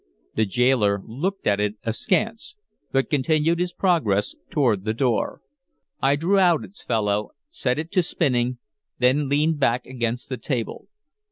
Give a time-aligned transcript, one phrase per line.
[0.33, 2.55] The gaoler looked at it askance,
[2.91, 5.41] but continued his progress toward the door.
[6.01, 8.57] I drew out its fellow, set it too to spinning,
[8.97, 10.87] then leaned back against the table.